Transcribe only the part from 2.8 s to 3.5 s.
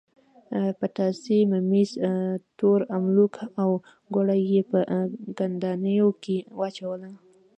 املوک